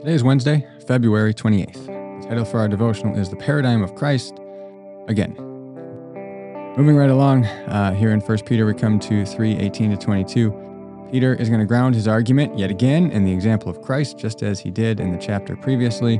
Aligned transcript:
Today 0.00 0.14
is 0.14 0.24
Wednesday, 0.24 0.66
February 0.86 1.34
28th. 1.34 2.22
The 2.22 2.26
title 2.26 2.46
for 2.46 2.58
our 2.58 2.68
devotional 2.68 3.18
is 3.18 3.28
The 3.28 3.36
Paradigm 3.36 3.82
of 3.82 3.94
Christ 3.94 4.32
Again. 5.08 5.34
Moving 6.78 6.96
right 6.96 7.10
along, 7.10 7.44
uh, 7.44 7.92
here 7.92 8.10
in 8.10 8.20
1 8.20 8.38
Peter, 8.46 8.64
we 8.64 8.72
come 8.72 8.98
to 8.98 9.26
3 9.26 9.58
18 9.58 9.90
to 9.90 9.98
22. 9.98 11.08
Peter 11.12 11.34
is 11.34 11.50
going 11.50 11.60
to 11.60 11.66
ground 11.66 11.94
his 11.94 12.08
argument 12.08 12.58
yet 12.58 12.70
again 12.70 13.10
in 13.10 13.26
the 13.26 13.30
example 13.30 13.68
of 13.68 13.82
Christ, 13.82 14.16
just 14.16 14.42
as 14.42 14.58
he 14.58 14.70
did 14.70 15.00
in 15.00 15.12
the 15.12 15.18
chapter 15.18 15.54
previously 15.54 16.14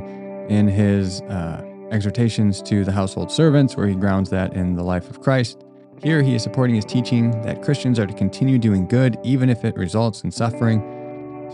in 0.47 0.67
his 0.67 1.21
uh, 1.21 1.65
exhortations 1.89 2.61
to 2.61 2.85
the 2.85 2.91
household 2.91 3.31
servants, 3.31 3.75
where 3.75 3.87
he 3.87 3.95
grounds 3.95 4.29
that 4.29 4.53
in 4.53 4.75
the 4.75 4.83
life 4.83 5.09
of 5.09 5.21
Christ. 5.21 5.65
Here, 6.03 6.21
he 6.21 6.35
is 6.35 6.43
supporting 6.43 6.75
his 6.75 6.85
teaching 6.85 7.31
that 7.41 7.63
Christians 7.63 7.97
are 7.97 8.05
to 8.05 8.13
continue 8.13 8.59
doing 8.59 8.87
good 8.87 9.17
even 9.23 9.49
if 9.49 9.65
it 9.65 9.75
results 9.75 10.23
in 10.23 10.29
suffering 10.29 11.00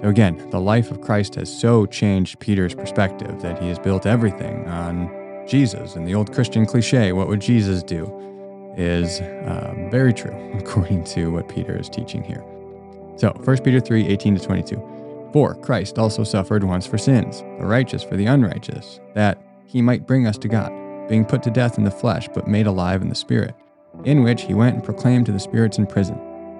so, 0.01 0.09
again, 0.09 0.37
the 0.51 0.59
life 0.59 0.91
of 0.91 1.01
Christ 1.01 1.35
has 1.35 1.51
so 1.51 1.87
changed 1.87 2.39
Peter's 2.39 2.75
perspective 2.75 3.41
that 3.41 3.59
he 3.59 3.67
has 3.67 3.79
built 3.79 4.05
everything 4.05 4.67
on 4.67 5.09
Jesus. 5.47 5.95
And 5.95 6.07
the 6.07 6.13
old 6.13 6.31
Christian 6.31 6.67
cliche, 6.67 7.13
what 7.13 7.27
would 7.27 7.39
Jesus 7.39 7.81
do, 7.81 8.05
is 8.77 9.21
um, 9.47 9.89
very 9.89 10.13
true 10.13 10.51
according 10.59 11.03
to 11.05 11.31
what 11.31 11.49
Peter 11.49 11.75
is 11.75 11.89
teaching 11.89 12.23
here. 12.23 12.43
So, 13.15 13.31
1 13.43 13.63
Peter 13.63 13.79
3 13.79 14.07
18 14.07 14.35
to 14.35 14.45
22. 14.45 15.29
For 15.33 15.55
Christ 15.55 15.97
also 15.97 16.23
suffered 16.23 16.63
once 16.63 16.85
for 16.85 16.99
sins, 16.99 17.41
the 17.59 17.65
righteous 17.65 18.03
for 18.03 18.15
the 18.15 18.27
unrighteous, 18.27 18.99
that 19.15 19.41
he 19.65 19.81
might 19.81 20.05
bring 20.05 20.27
us 20.27 20.37
to 20.37 20.47
God, 20.47 20.71
being 21.09 21.25
put 21.25 21.41
to 21.43 21.51
death 21.51 21.79
in 21.79 21.83
the 21.83 21.91
flesh, 21.91 22.29
but 22.33 22.47
made 22.47 22.67
alive 22.67 23.01
in 23.01 23.09
the 23.09 23.15
Spirit, 23.15 23.55
in 24.05 24.23
which 24.23 24.43
he 24.43 24.53
went 24.53 24.75
and 24.75 24.83
proclaimed 24.83 25.25
to 25.25 25.31
the 25.31 25.39
spirits 25.39 25.79
in 25.79 25.87
prison 25.87 26.19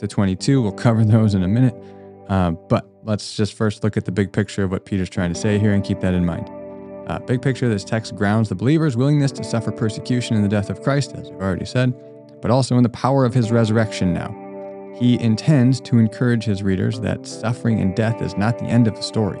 to 0.00 0.08
22. 0.08 0.60
We'll 0.60 0.72
cover 0.72 1.04
those 1.04 1.34
in 1.34 1.42
a 1.42 1.48
minute. 1.48 1.74
Uh, 2.28 2.52
but 2.52 2.86
let's 3.04 3.36
just 3.36 3.54
first 3.54 3.82
look 3.84 3.96
at 3.96 4.04
the 4.04 4.12
big 4.12 4.32
picture 4.32 4.64
of 4.64 4.70
what 4.70 4.84
Peter's 4.84 5.10
trying 5.10 5.32
to 5.32 5.38
say 5.38 5.58
here 5.58 5.72
and 5.72 5.84
keep 5.84 6.00
that 6.00 6.14
in 6.14 6.24
mind. 6.24 6.50
Uh, 7.08 7.18
big 7.18 7.42
picture 7.42 7.68
this 7.68 7.84
text 7.84 8.14
grounds 8.14 8.48
the 8.48 8.54
believer's 8.54 8.96
willingness 8.96 9.32
to 9.32 9.42
suffer 9.42 9.72
persecution 9.72 10.36
in 10.36 10.42
the 10.42 10.48
death 10.48 10.70
of 10.70 10.82
Christ, 10.82 11.12
as 11.14 11.30
we've 11.30 11.40
already 11.40 11.64
said, 11.64 11.92
but 12.40 12.50
also 12.50 12.76
in 12.76 12.82
the 12.82 12.88
power 12.88 13.24
of 13.24 13.34
his 13.34 13.50
resurrection 13.50 14.14
now. 14.14 14.36
He 14.96 15.20
intends 15.20 15.80
to 15.82 15.98
encourage 15.98 16.44
his 16.44 16.62
readers 16.62 17.00
that 17.00 17.26
suffering 17.26 17.80
and 17.80 17.96
death 17.96 18.22
is 18.22 18.36
not 18.36 18.58
the 18.58 18.66
end 18.66 18.86
of 18.86 18.94
the 18.94 19.02
story. 19.02 19.40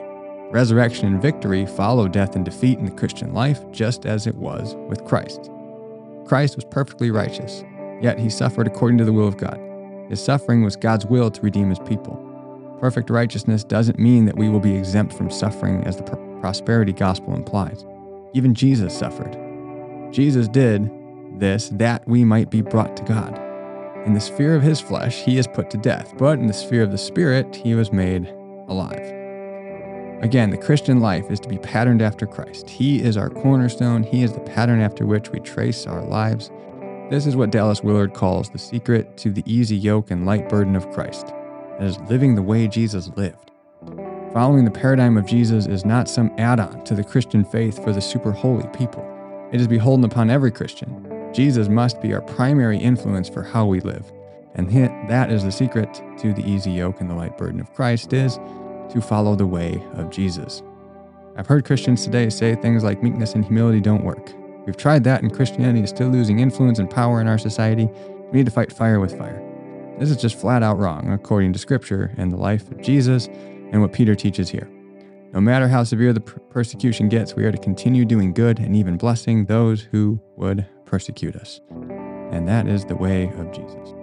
Resurrection 0.50 1.06
and 1.06 1.22
victory 1.22 1.64
follow 1.64 2.08
death 2.08 2.34
and 2.34 2.44
defeat 2.44 2.78
in 2.78 2.86
the 2.86 2.90
Christian 2.90 3.32
life, 3.32 3.60
just 3.70 4.04
as 4.04 4.26
it 4.26 4.34
was 4.34 4.74
with 4.88 5.04
Christ. 5.04 5.48
Christ 6.26 6.56
was 6.56 6.64
perfectly 6.64 7.12
righteous, 7.12 7.62
yet 8.00 8.18
he 8.18 8.28
suffered 8.28 8.66
according 8.66 8.98
to 8.98 9.04
the 9.04 9.12
will 9.12 9.28
of 9.28 9.36
God. 9.36 9.60
His 10.10 10.22
suffering 10.22 10.62
was 10.64 10.76
God's 10.76 11.06
will 11.06 11.30
to 11.30 11.40
redeem 11.40 11.70
his 11.70 11.78
people. 11.78 12.26
Perfect 12.80 13.10
righteousness 13.10 13.62
doesn't 13.62 13.98
mean 13.98 14.26
that 14.26 14.36
we 14.36 14.48
will 14.48 14.60
be 14.60 14.74
exempt 14.74 15.14
from 15.14 15.30
suffering 15.30 15.84
as 15.84 15.96
the 15.96 16.02
pr- 16.02 16.16
prosperity 16.40 16.92
gospel 16.92 17.34
implies. 17.34 17.86
Even 18.34 18.52
Jesus 18.52 18.96
suffered. 18.96 19.38
Jesus 20.10 20.48
did 20.48 20.90
this 21.38 21.68
that 21.70 22.06
we 22.08 22.24
might 22.24 22.50
be 22.50 22.60
brought 22.60 22.96
to 22.96 23.04
God. 23.04 23.40
In 24.04 24.14
the 24.14 24.20
sphere 24.20 24.56
of 24.56 24.62
his 24.62 24.80
flesh, 24.80 25.22
he 25.22 25.38
is 25.38 25.46
put 25.46 25.70
to 25.70 25.76
death, 25.76 26.12
but 26.18 26.38
in 26.38 26.46
the 26.46 26.52
sphere 26.52 26.82
of 26.82 26.90
the 26.90 26.98
spirit, 26.98 27.54
he 27.54 27.74
was 27.74 27.92
made 27.92 28.26
alive. 28.66 29.14
Again, 30.22 30.50
the 30.50 30.58
Christian 30.58 31.00
life 31.00 31.30
is 31.30 31.38
to 31.40 31.48
be 31.48 31.58
patterned 31.58 32.02
after 32.02 32.26
Christ. 32.26 32.68
He 32.68 33.00
is 33.02 33.16
our 33.16 33.30
cornerstone, 33.30 34.02
he 34.02 34.22
is 34.22 34.32
the 34.32 34.40
pattern 34.40 34.80
after 34.80 35.06
which 35.06 35.30
we 35.30 35.38
trace 35.40 35.86
our 35.86 36.02
lives. 36.02 36.50
This 37.10 37.26
is 37.26 37.34
what 37.34 37.50
Dallas 37.50 37.82
Willard 37.82 38.14
calls 38.14 38.50
the 38.50 38.58
secret 38.58 39.16
to 39.16 39.32
the 39.32 39.42
easy 39.44 39.76
yoke 39.76 40.12
and 40.12 40.24
light 40.24 40.48
burden 40.48 40.76
of 40.76 40.88
Christ. 40.92 41.26
That 41.80 41.82
is 41.82 41.98
living 42.08 42.36
the 42.36 42.42
way 42.42 42.68
Jesus 42.68 43.10
lived. 43.16 43.50
Following 44.32 44.64
the 44.64 44.70
paradigm 44.70 45.16
of 45.16 45.26
Jesus 45.26 45.66
is 45.66 45.84
not 45.84 46.08
some 46.08 46.32
add 46.38 46.60
on 46.60 46.84
to 46.84 46.94
the 46.94 47.02
Christian 47.02 47.44
faith 47.44 47.82
for 47.82 47.92
the 47.92 48.00
super 48.00 48.30
holy 48.30 48.68
people. 48.68 49.04
It 49.50 49.60
is 49.60 49.66
beholden 49.66 50.04
upon 50.04 50.30
every 50.30 50.52
Christian. 50.52 51.32
Jesus 51.34 51.68
must 51.68 52.00
be 52.00 52.14
our 52.14 52.20
primary 52.20 52.78
influence 52.78 53.28
for 53.28 53.42
how 53.42 53.66
we 53.66 53.80
live. 53.80 54.12
And 54.54 54.70
that 55.08 55.32
is 55.32 55.42
the 55.42 55.50
secret 55.50 55.92
to 56.18 56.32
the 56.32 56.48
easy 56.48 56.70
yoke 56.70 57.00
and 57.00 57.10
the 57.10 57.14
light 57.16 57.36
burden 57.36 57.58
of 57.58 57.74
Christ 57.74 58.12
is 58.12 58.36
to 58.90 59.00
follow 59.00 59.34
the 59.34 59.48
way 59.48 59.82
of 59.94 60.10
Jesus. 60.10 60.62
I've 61.36 61.48
heard 61.48 61.64
Christians 61.64 62.04
today 62.04 62.30
say 62.30 62.54
things 62.54 62.84
like 62.84 63.02
meekness 63.02 63.34
and 63.34 63.44
humility 63.44 63.80
don't 63.80 64.04
work. 64.04 64.32
We've 64.66 64.76
tried 64.76 65.04
that, 65.04 65.22
and 65.22 65.34
Christianity 65.34 65.82
is 65.82 65.90
still 65.90 66.08
losing 66.08 66.40
influence 66.40 66.78
and 66.78 66.88
power 66.88 67.20
in 67.20 67.26
our 67.26 67.38
society. 67.38 67.88
We 68.30 68.38
need 68.38 68.46
to 68.46 68.52
fight 68.52 68.72
fire 68.72 69.00
with 69.00 69.16
fire. 69.16 69.42
This 69.98 70.10
is 70.10 70.16
just 70.16 70.38
flat 70.38 70.62
out 70.62 70.78
wrong, 70.78 71.12
according 71.12 71.52
to 71.52 71.58
Scripture 71.58 72.14
and 72.16 72.32
the 72.32 72.36
life 72.36 72.70
of 72.70 72.80
Jesus 72.80 73.26
and 73.26 73.80
what 73.80 73.92
Peter 73.92 74.14
teaches 74.14 74.48
here. 74.48 74.70
No 75.32 75.40
matter 75.40 75.68
how 75.68 75.84
severe 75.84 76.12
the 76.12 76.20
persecution 76.20 77.08
gets, 77.08 77.36
we 77.36 77.44
are 77.44 77.52
to 77.52 77.58
continue 77.58 78.04
doing 78.04 78.32
good 78.32 78.58
and 78.58 78.74
even 78.74 78.96
blessing 78.96 79.44
those 79.44 79.82
who 79.82 80.20
would 80.36 80.66
persecute 80.86 81.36
us. 81.36 81.60
And 82.32 82.48
that 82.48 82.66
is 82.66 82.84
the 82.84 82.96
way 82.96 83.28
of 83.34 83.52
Jesus. 83.52 83.94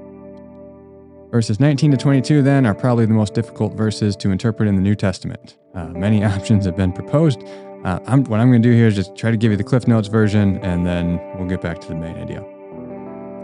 Verses 1.31 1.59
19 1.59 1.91
to 1.91 1.97
22, 1.97 2.41
then, 2.41 2.65
are 2.65 2.73
probably 2.73 3.05
the 3.05 3.13
most 3.13 3.33
difficult 3.33 3.73
verses 3.73 4.15
to 4.15 4.31
interpret 4.31 4.69
in 4.69 4.75
the 4.75 4.81
New 4.81 4.95
Testament. 4.95 5.57
Uh, 5.75 5.87
many 5.89 6.23
options 6.23 6.65
have 6.65 6.77
been 6.77 6.93
proposed, 6.93 7.43
uh, 7.83 7.99
I'm, 8.07 8.23
what 8.25 8.39
I'm 8.39 8.49
going 8.49 8.61
to 8.61 8.69
do 8.69 8.75
here 8.75 8.87
is 8.87 8.95
just 8.95 9.15
try 9.15 9.31
to 9.31 9.37
give 9.37 9.51
you 9.51 9.57
the 9.57 9.63
Cliff 9.63 9.87
Notes 9.87 10.07
version, 10.07 10.57
and 10.57 10.85
then 10.85 11.19
we'll 11.35 11.47
get 11.47 11.61
back 11.61 11.79
to 11.81 11.87
the 11.87 11.95
main 11.95 12.17
idea. 12.17 12.41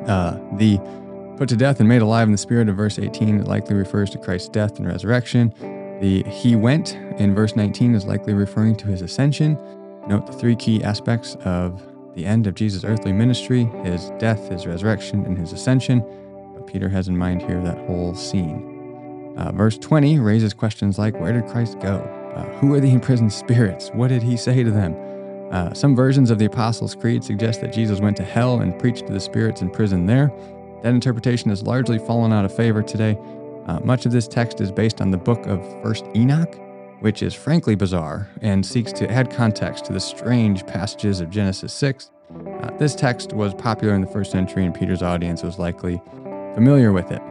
Uh, 0.07 0.37
the 0.57 0.79
put 1.37 1.49
to 1.49 1.55
death 1.55 1.79
and 1.79 1.89
made 1.89 2.01
alive 2.01 2.27
in 2.27 2.31
the 2.31 2.37
spirit 2.37 2.69
of 2.69 2.75
verse 2.75 2.99
18 2.99 3.45
likely 3.45 3.75
refers 3.75 4.09
to 4.11 4.17
Christ's 4.17 4.49
death 4.49 4.77
and 4.77 4.87
resurrection. 4.87 5.53
The 6.01 6.23
he 6.23 6.55
went 6.55 6.95
in 7.17 7.33
verse 7.33 7.55
19 7.55 7.95
is 7.95 8.05
likely 8.05 8.33
referring 8.33 8.75
to 8.77 8.87
his 8.87 9.01
ascension. 9.01 9.57
Note 10.07 10.27
the 10.27 10.33
three 10.33 10.55
key 10.55 10.83
aspects 10.83 11.35
of 11.45 11.81
the 12.15 12.25
end 12.25 12.45
of 12.45 12.55
Jesus' 12.55 12.83
earthly 12.83 13.13
ministry 13.13 13.65
his 13.83 14.11
death, 14.19 14.49
his 14.49 14.67
resurrection, 14.67 15.25
and 15.25 15.37
his 15.37 15.53
ascension. 15.53 16.03
But 16.55 16.67
Peter 16.67 16.89
has 16.89 17.07
in 17.07 17.17
mind 17.17 17.41
here 17.41 17.61
that 17.61 17.77
whole 17.87 18.13
scene. 18.13 19.33
Uh, 19.37 19.51
verse 19.51 19.77
20 19.77 20.19
raises 20.19 20.53
questions 20.53 20.99
like 20.99 21.19
where 21.19 21.33
did 21.33 21.47
Christ 21.47 21.79
go? 21.79 22.22
Uh, 22.35 22.43
who 22.59 22.73
are 22.73 22.79
the 22.79 22.91
imprisoned 22.91 23.31
spirits? 23.31 23.89
What 23.89 24.07
did 24.07 24.23
he 24.23 24.37
say 24.37 24.63
to 24.63 24.71
them? 24.71 24.95
Uh, 25.51 25.73
some 25.73 25.95
versions 25.95 26.31
of 26.31 26.39
the 26.39 26.45
Apostles' 26.45 26.95
Creed 26.95 27.23
suggest 27.23 27.61
that 27.61 27.71
Jesus 27.71 27.99
went 27.99 28.17
to 28.17 28.23
hell 28.23 28.61
and 28.61 28.77
preached 28.79 29.05
to 29.05 29.13
the 29.13 29.19
spirits 29.19 29.61
in 29.61 29.69
prison 29.69 30.07
there. 30.07 30.31
That 30.81 30.93
interpretation 30.93 31.49
has 31.49 31.61
largely 31.61 31.99
fallen 31.99 32.33
out 32.33 32.43
of 32.43 32.55
favor 32.55 32.81
today. 32.81 33.17
Uh, 33.67 33.79
much 33.81 34.05
of 34.05 34.11
this 34.11 34.27
text 34.27 34.61
is 34.61 34.71
based 34.71 34.99
on 34.99 35.11
the 35.11 35.17
book 35.17 35.45
of 35.45 35.61
First 35.83 36.05
Enoch, 36.15 36.59
which 37.01 37.21
is 37.21 37.33
frankly 37.33 37.75
bizarre 37.75 38.29
and 38.41 38.65
seeks 38.65 38.91
to 38.93 39.09
add 39.11 39.29
context 39.29 39.85
to 39.85 39.93
the 39.93 39.99
strange 39.99 40.65
passages 40.65 41.21
of 41.21 41.29
Genesis 41.29 41.71
6. 41.73 42.09
Uh, 42.61 42.71
this 42.77 42.95
text 42.95 43.33
was 43.33 43.53
popular 43.53 43.93
in 43.93 44.01
the 44.01 44.07
first 44.07 44.31
century, 44.31 44.65
and 44.65 44.73
Peter's 44.73 45.03
audience 45.03 45.43
was 45.43 45.59
likely 45.59 46.01
familiar 46.55 46.91
with 46.91 47.11
it. 47.11 47.21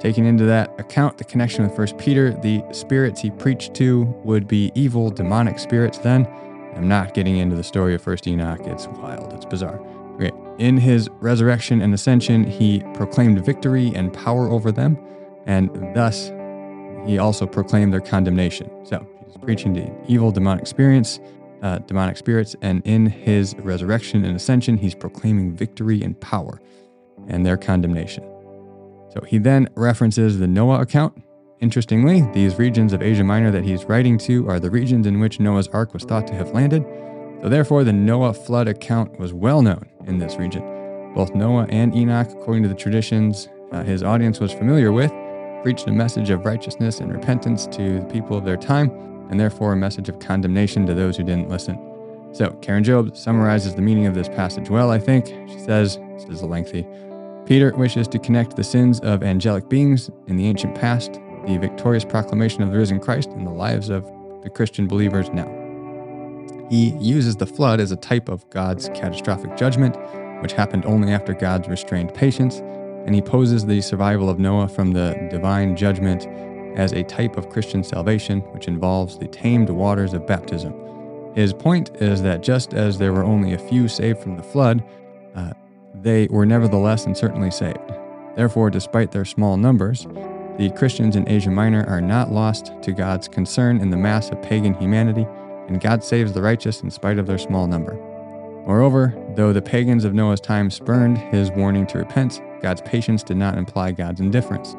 Taking 0.00 0.26
into 0.26 0.44
that 0.44 0.78
account 0.78 1.18
the 1.18 1.24
connection 1.24 1.64
with 1.64 1.74
First 1.74 1.98
Peter, 1.98 2.32
the 2.32 2.62
spirits 2.72 3.20
he 3.20 3.30
preached 3.30 3.74
to 3.74 4.04
would 4.22 4.46
be 4.46 4.70
evil, 4.76 5.10
demonic 5.10 5.58
spirits 5.58 5.98
then. 5.98 6.26
I'm 6.76 6.86
not 6.86 7.14
getting 7.14 7.38
into 7.38 7.56
the 7.56 7.64
story 7.64 7.94
of 7.94 8.02
First 8.02 8.28
Enoch. 8.28 8.60
It's 8.60 8.86
wild, 8.86 9.32
it's 9.32 9.44
bizarre. 9.44 9.80
Okay. 10.14 10.30
In 10.58 10.76
his 10.76 11.08
resurrection 11.20 11.80
and 11.80 11.92
ascension, 11.92 12.44
he 12.44 12.80
proclaimed 12.94 13.44
victory 13.44 13.92
and 13.94 14.12
power 14.12 14.48
over 14.48 14.70
them, 14.70 14.96
and 15.46 15.70
thus 15.94 16.30
he 17.04 17.18
also 17.18 17.46
proclaimed 17.46 17.92
their 17.92 18.00
condemnation. 18.00 18.70
So 18.84 19.04
he's 19.26 19.36
preaching 19.36 19.74
to 19.74 19.92
evil, 20.06 20.30
demonic 20.30 20.68
spirits, 20.68 21.18
uh, 21.62 21.78
demonic 21.78 22.16
spirits, 22.16 22.54
and 22.62 22.86
in 22.86 23.06
his 23.06 23.56
resurrection 23.56 24.24
and 24.24 24.36
ascension, 24.36 24.76
he's 24.76 24.94
proclaiming 24.94 25.56
victory 25.56 26.02
and 26.02 26.20
power 26.20 26.60
and 27.26 27.44
their 27.44 27.56
condemnation. 27.56 28.24
So 29.10 29.20
he 29.26 29.38
then 29.38 29.68
references 29.74 30.38
the 30.38 30.46
Noah 30.46 30.80
account. 30.80 31.22
Interestingly, 31.60 32.22
these 32.32 32.58
regions 32.58 32.92
of 32.92 33.02
Asia 33.02 33.24
Minor 33.24 33.50
that 33.50 33.64
he's 33.64 33.84
writing 33.84 34.16
to 34.18 34.48
are 34.48 34.60
the 34.60 34.70
regions 34.70 35.06
in 35.06 35.18
which 35.18 35.40
Noah's 35.40 35.68
ark 35.68 35.92
was 35.92 36.04
thought 36.04 36.26
to 36.28 36.34
have 36.34 36.50
landed. 36.50 36.84
So 37.42 37.48
therefore, 37.48 37.84
the 37.84 37.92
Noah 37.92 38.34
flood 38.34 38.68
account 38.68 39.18
was 39.18 39.32
well 39.32 39.62
known 39.62 39.88
in 40.06 40.18
this 40.18 40.36
region. 40.36 40.62
Both 41.14 41.34
Noah 41.34 41.66
and 41.70 41.94
Enoch, 41.96 42.30
according 42.30 42.62
to 42.64 42.68
the 42.68 42.74
traditions 42.74 43.48
uh, 43.72 43.82
his 43.82 44.02
audience 44.02 44.40
was 44.40 44.52
familiar 44.52 44.92
with, 44.92 45.12
preached 45.62 45.88
a 45.88 45.92
message 45.92 46.30
of 46.30 46.44
righteousness 46.44 47.00
and 47.00 47.12
repentance 47.12 47.66
to 47.66 48.00
the 48.00 48.06
people 48.06 48.36
of 48.36 48.44
their 48.44 48.56
time. 48.56 48.90
and 49.30 49.38
therefore 49.38 49.72
a 49.72 49.76
message 49.76 50.08
of 50.08 50.18
condemnation 50.20 50.86
to 50.86 50.94
those 50.94 51.16
who 51.16 51.22
didn't 51.22 51.50
listen. 51.50 51.76
So, 52.32 52.50
Karen 52.62 52.84
Jobes 52.84 53.20
summarizes 53.20 53.74
the 53.74 53.82
meaning 53.82 54.06
of 54.06 54.14
this 54.14 54.28
passage 54.28 54.70
well, 54.70 54.90
I 54.90 54.98
think. 54.98 55.26
She 55.48 55.58
says, 55.58 55.98
this 56.16 56.24
is 56.28 56.40
a 56.42 56.46
lengthy, 56.46 56.86
Peter 57.48 57.74
wishes 57.76 58.06
to 58.06 58.18
connect 58.18 58.56
the 58.56 58.62
sins 58.62 59.00
of 59.00 59.22
angelic 59.22 59.70
beings 59.70 60.10
in 60.26 60.36
the 60.36 60.46
ancient 60.46 60.74
past, 60.74 61.14
the 61.46 61.56
victorious 61.56 62.04
proclamation 62.04 62.62
of 62.62 62.70
the 62.70 62.76
risen 62.76 63.00
Christ, 63.00 63.30
and 63.30 63.46
the 63.46 63.50
lives 63.50 63.88
of 63.88 64.04
the 64.42 64.50
Christian 64.50 64.86
believers 64.86 65.30
now. 65.30 65.48
He 66.68 66.90
uses 66.98 67.36
the 67.36 67.46
flood 67.46 67.80
as 67.80 67.90
a 67.90 67.96
type 67.96 68.28
of 68.28 68.48
God's 68.50 68.90
catastrophic 68.90 69.56
judgment, 69.56 69.96
which 70.42 70.52
happened 70.52 70.84
only 70.84 71.10
after 71.10 71.32
God's 71.32 71.68
restrained 71.68 72.12
patience, 72.12 72.58
and 73.06 73.14
he 73.14 73.22
poses 73.22 73.64
the 73.64 73.80
survival 73.80 74.28
of 74.28 74.38
Noah 74.38 74.68
from 74.68 74.92
the 74.92 75.16
divine 75.30 75.74
judgment 75.74 76.26
as 76.78 76.92
a 76.92 77.02
type 77.02 77.38
of 77.38 77.48
Christian 77.48 77.82
salvation, 77.82 78.40
which 78.52 78.68
involves 78.68 79.18
the 79.18 79.26
tamed 79.26 79.70
waters 79.70 80.12
of 80.12 80.26
baptism. 80.26 80.74
His 81.34 81.54
point 81.54 81.96
is 81.96 82.20
that 82.20 82.42
just 82.42 82.74
as 82.74 82.98
there 82.98 83.14
were 83.14 83.24
only 83.24 83.54
a 83.54 83.58
few 83.58 83.88
saved 83.88 84.18
from 84.18 84.36
the 84.36 84.42
flood, 84.42 84.84
uh, 85.34 85.54
they 86.02 86.26
were 86.28 86.46
nevertheless 86.46 87.06
and 87.06 87.16
certainly 87.16 87.50
saved. 87.50 87.78
Therefore, 88.36 88.70
despite 88.70 89.10
their 89.10 89.24
small 89.24 89.56
numbers, 89.56 90.06
the 90.58 90.70
Christians 90.76 91.16
in 91.16 91.28
Asia 91.28 91.50
Minor 91.50 91.84
are 91.86 92.00
not 92.00 92.32
lost 92.32 92.72
to 92.82 92.92
God's 92.92 93.28
concern 93.28 93.80
in 93.80 93.90
the 93.90 93.96
mass 93.96 94.30
of 94.30 94.42
pagan 94.42 94.74
humanity, 94.74 95.26
and 95.68 95.80
God 95.80 96.02
saves 96.02 96.32
the 96.32 96.42
righteous 96.42 96.82
in 96.82 96.90
spite 96.90 97.18
of 97.18 97.26
their 97.26 97.38
small 97.38 97.66
number. 97.66 97.94
Moreover, 98.66 99.14
though 99.34 99.52
the 99.52 99.62
pagans 99.62 100.04
of 100.04 100.14
Noah's 100.14 100.40
time 100.40 100.70
spurned 100.70 101.18
his 101.18 101.50
warning 101.50 101.86
to 101.86 101.98
repent, 101.98 102.42
God's 102.60 102.82
patience 102.82 103.22
did 103.22 103.36
not 103.36 103.56
imply 103.56 103.92
God's 103.92 104.20
indifference. 104.20 104.76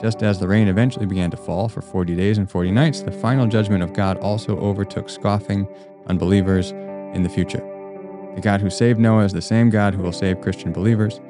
Just 0.00 0.22
as 0.22 0.38
the 0.38 0.48
rain 0.48 0.68
eventually 0.68 1.06
began 1.06 1.30
to 1.30 1.36
fall 1.36 1.68
for 1.68 1.80
40 1.80 2.14
days 2.14 2.38
and 2.38 2.50
40 2.50 2.70
nights, 2.70 3.00
the 3.02 3.12
final 3.12 3.46
judgment 3.46 3.82
of 3.82 3.92
God 3.92 4.18
also 4.18 4.58
overtook 4.58 5.08
scoffing 5.08 5.66
unbelievers 6.08 6.72
in 7.14 7.22
the 7.22 7.28
future. 7.28 7.71
The 8.34 8.40
God 8.40 8.60
who 8.60 8.70
saved 8.70 8.98
Noah 8.98 9.24
is 9.24 9.32
the 9.32 9.42
same 9.42 9.68
God 9.70 9.94
who 9.94 10.02
will 10.02 10.12
save 10.12 10.40
Christian 10.40 10.72
believers. 10.72 11.20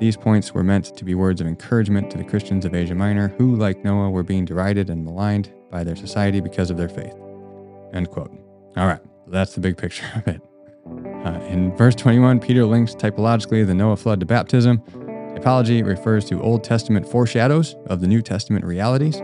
These 0.00 0.16
points 0.16 0.52
were 0.52 0.62
meant 0.62 0.96
to 0.96 1.04
be 1.04 1.14
words 1.14 1.40
of 1.40 1.46
encouragement 1.46 2.10
to 2.10 2.18
the 2.18 2.24
Christians 2.24 2.64
of 2.64 2.74
Asia 2.74 2.94
Minor 2.94 3.28
who, 3.38 3.56
like 3.56 3.84
Noah, 3.84 4.10
were 4.10 4.22
being 4.22 4.44
derided 4.44 4.90
and 4.90 5.04
maligned 5.04 5.52
by 5.70 5.84
their 5.84 5.96
society 5.96 6.40
because 6.40 6.70
of 6.70 6.76
their 6.76 6.88
faith. 6.88 7.14
End 7.92 8.10
quote. 8.10 8.32
All 8.76 8.86
right, 8.86 9.00
that's 9.26 9.54
the 9.54 9.60
big 9.60 9.76
picture 9.76 10.06
of 10.14 10.28
it. 10.28 10.40
Uh, 11.24 11.40
in 11.48 11.76
verse 11.76 11.94
21, 11.94 12.40
Peter 12.40 12.64
links 12.64 12.94
typologically 12.94 13.66
the 13.66 13.74
Noah 13.74 13.96
flood 13.96 14.20
to 14.20 14.26
baptism. 14.26 14.78
Typology 15.36 15.84
refers 15.84 16.24
to 16.26 16.40
Old 16.40 16.64
Testament 16.64 17.08
foreshadows 17.08 17.76
of 17.86 18.00
the 18.00 18.06
New 18.06 18.22
Testament 18.22 18.64
realities. 18.64 19.20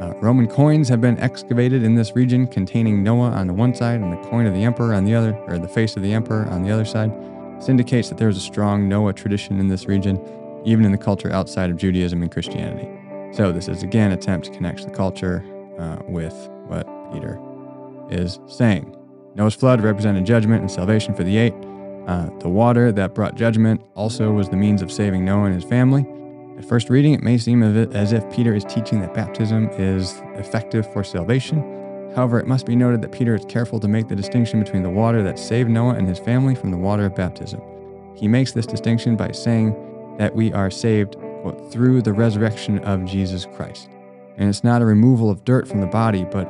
Uh, 0.00 0.14
Roman 0.14 0.46
coins 0.46 0.88
have 0.88 1.02
been 1.02 1.18
excavated 1.18 1.82
in 1.82 1.94
this 1.94 2.16
region 2.16 2.46
containing 2.46 3.02
Noah 3.02 3.32
on 3.32 3.46
the 3.46 3.52
one 3.52 3.74
side 3.74 4.00
and 4.00 4.10
the 4.10 4.28
coin 4.28 4.46
of 4.46 4.54
the 4.54 4.64
emperor 4.64 4.94
on 4.94 5.04
the 5.04 5.14
other, 5.14 5.34
or 5.46 5.58
the 5.58 5.68
face 5.68 5.94
of 5.94 6.02
the 6.02 6.14
emperor 6.14 6.46
on 6.46 6.62
the 6.62 6.70
other 6.70 6.86
side. 6.86 7.12
This 7.58 7.68
indicates 7.68 8.08
that 8.08 8.16
there 8.16 8.30
is 8.30 8.38
a 8.38 8.40
strong 8.40 8.88
Noah 8.88 9.12
tradition 9.12 9.60
in 9.60 9.68
this 9.68 9.84
region, 9.84 10.18
even 10.64 10.86
in 10.86 10.92
the 10.92 10.98
culture 10.98 11.30
outside 11.30 11.68
of 11.68 11.76
Judaism 11.76 12.22
and 12.22 12.32
Christianity. 12.32 12.88
So, 13.32 13.52
this 13.52 13.68
is 13.68 13.82
again 13.82 14.10
an 14.10 14.18
attempt 14.18 14.46
to 14.46 14.52
connect 14.52 14.86
the 14.86 14.90
culture 14.90 15.44
uh, 15.78 15.98
with 16.08 16.34
what 16.66 16.86
Peter 17.12 17.38
is 18.08 18.40
saying. 18.46 18.96
Noah's 19.34 19.54
flood 19.54 19.82
represented 19.82 20.24
judgment 20.24 20.62
and 20.62 20.70
salvation 20.70 21.14
for 21.14 21.24
the 21.24 21.36
eight. 21.36 21.54
Uh, 22.06 22.30
the 22.38 22.48
water 22.48 22.90
that 22.90 23.14
brought 23.14 23.34
judgment 23.34 23.82
also 23.94 24.32
was 24.32 24.48
the 24.48 24.56
means 24.56 24.80
of 24.80 24.90
saving 24.90 25.26
Noah 25.26 25.44
and 25.44 25.54
his 25.54 25.64
family. 25.64 26.06
At 26.60 26.66
first 26.66 26.90
reading, 26.90 27.14
it 27.14 27.22
may 27.22 27.38
seem 27.38 27.62
as 27.62 28.12
if 28.12 28.30
Peter 28.30 28.54
is 28.54 28.66
teaching 28.66 29.00
that 29.00 29.14
baptism 29.14 29.70
is 29.78 30.20
effective 30.34 30.86
for 30.92 31.02
salvation. 31.02 31.62
However, 32.14 32.38
it 32.38 32.46
must 32.46 32.66
be 32.66 32.76
noted 32.76 33.00
that 33.00 33.12
Peter 33.12 33.34
is 33.34 33.46
careful 33.46 33.80
to 33.80 33.88
make 33.88 34.08
the 34.08 34.14
distinction 34.14 34.62
between 34.62 34.82
the 34.82 34.90
water 34.90 35.22
that 35.22 35.38
saved 35.38 35.70
Noah 35.70 35.94
and 35.94 36.06
his 36.06 36.18
family 36.18 36.54
from 36.54 36.70
the 36.70 36.76
water 36.76 37.06
of 37.06 37.14
baptism. 37.14 37.62
He 38.14 38.28
makes 38.28 38.52
this 38.52 38.66
distinction 38.66 39.16
by 39.16 39.32
saying 39.32 39.74
that 40.18 40.36
we 40.36 40.52
are 40.52 40.70
saved 40.70 41.16
quote, 41.40 41.72
through 41.72 42.02
the 42.02 42.12
resurrection 42.12 42.78
of 42.80 43.06
Jesus 43.06 43.46
Christ. 43.46 43.88
And 44.36 44.46
it's 44.46 44.62
not 44.62 44.82
a 44.82 44.84
removal 44.84 45.30
of 45.30 45.46
dirt 45.46 45.66
from 45.66 45.80
the 45.80 45.86
body, 45.86 46.26
but 46.30 46.44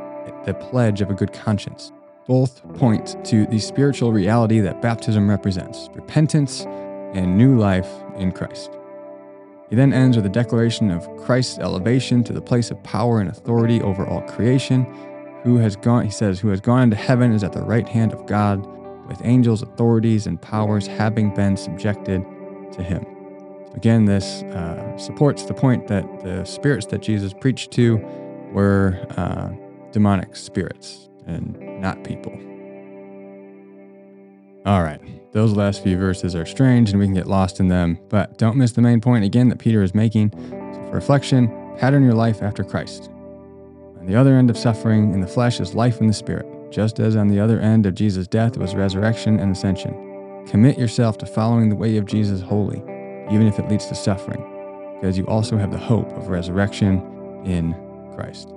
the 0.44 0.54
pledge 0.54 1.02
of 1.02 1.10
a 1.10 1.14
good 1.14 1.32
conscience. 1.32 1.92
Both 2.26 2.64
point 2.74 3.24
to 3.26 3.46
the 3.46 3.60
spiritual 3.60 4.12
reality 4.12 4.58
that 4.58 4.82
baptism 4.82 5.30
represents 5.30 5.88
repentance 5.94 6.62
and 7.14 7.38
new 7.38 7.56
life 7.56 7.88
in 8.16 8.32
Christ. 8.32 8.72
He 9.70 9.76
then 9.76 9.92
ends 9.92 10.16
with 10.16 10.26
a 10.26 10.30
declaration 10.30 10.90
of 10.90 11.08
Christ's 11.16 11.58
elevation 11.58 12.24
to 12.24 12.32
the 12.32 12.42
place 12.42 12.72
of 12.72 12.82
power 12.82 13.20
and 13.20 13.30
authority 13.30 13.80
over 13.80 14.04
all 14.06 14.20
creation. 14.22 14.84
Who 15.44 15.56
has 15.58 15.76
gone, 15.76 16.04
he 16.04 16.10
says, 16.10 16.40
who 16.40 16.48
has 16.48 16.60
gone 16.60 16.82
into 16.82 16.96
heaven 16.96 17.32
is 17.32 17.44
at 17.44 17.52
the 17.52 17.62
right 17.62 17.88
hand 17.88 18.12
of 18.12 18.26
God, 18.26 18.66
with 19.06 19.20
angels, 19.24 19.62
authorities, 19.62 20.26
and 20.26 20.40
powers 20.42 20.86
having 20.86 21.32
been 21.34 21.56
subjected 21.56 22.24
to 22.72 22.82
him. 22.82 23.06
Again, 23.74 24.04
this 24.04 24.42
uh, 24.42 24.96
supports 24.98 25.44
the 25.44 25.54
point 25.54 25.86
that 25.86 26.04
the 26.20 26.44
spirits 26.44 26.86
that 26.86 27.00
Jesus 27.00 27.32
preached 27.32 27.70
to 27.72 27.96
were 28.52 29.04
uh, 29.16 29.50
demonic 29.92 30.34
spirits 30.34 31.08
and 31.26 31.58
not 31.80 32.02
people. 32.02 32.32
All 34.66 34.82
right. 34.82 35.00
Those 35.32 35.52
last 35.52 35.84
few 35.84 35.96
verses 35.96 36.34
are 36.34 36.44
strange 36.44 36.90
and 36.90 36.98
we 36.98 37.06
can 37.06 37.14
get 37.14 37.28
lost 37.28 37.60
in 37.60 37.68
them, 37.68 38.00
but 38.08 38.36
don't 38.36 38.56
miss 38.56 38.72
the 38.72 38.82
main 38.82 39.00
point 39.00 39.24
again 39.24 39.48
that 39.48 39.60
Peter 39.60 39.80
is 39.80 39.94
making. 39.94 40.32
So 40.32 40.86
for 40.86 40.94
reflection, 40.96 41.48
pattern 41.78 42.02
your 42.02 42.14
life 42.14 42.42
after 42.42 42.64
Christ. 42.64 43.08
On 44.00 44.06
the 44.06 44.16
other 44.16 44.36
end 44.36 44.50
of 44.50 44.58
suffering 44.58 45.14
in 45.14 45.20
the 45.20 45.28
flesh 45.28 45.60
is 45.60 45.72
life 45.72 46.00
in 46.00 46.08
the 46.08 46.12
spirit, 46.12 46.46
just 46.72 46.98
as 46.98 47.14
on 47.14 47.28
the 47.28 47.38
other 47.38 47.60
end 47.60 47.86
of 47.86 47.94
Jesus' 47.94 48.26
death 48.26 48.56
was 48.56 48.74
resurrection 48.74 49.38
and 49.38 49.52
ascension. 49.52 50.44
Commit 50.48 50.76
yourself 50.76 51.16
to 51.18 51.26
following 51.26 51.68
the 51.68 51.76
way 51.76 51.96
of 51.96 52.06
Jesus 52.06 52.40
wholly, 52.40 52.78
even 53.30 53.46
if 53.46 53.60
it 53.60 53.68
leads 53.68 53.86
to 53.86 53.94
suffering, 53.94 54.42
because 55.00 55.16
you 55.16 55.24
also 55.26 55.56
have 55.56 55.70
the 55.70 55.78
hope 55.78 56.10
of 56.16 56.28
resurrection 56.28 56.96
in 57.44 57.72
Christ. 58.16 58.52